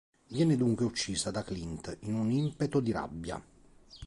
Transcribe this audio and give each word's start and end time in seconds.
Viene 0.29 0.55
dunque 0.57 0.83
uccisa 0.83 1.29
da 1.29 1.43
Clint 1.43 1.95
in 1.99 2.15
un 2.15 2.31
impeto 2.31 2.79
di 2.79 2.91
rabbia. 2.91 3.39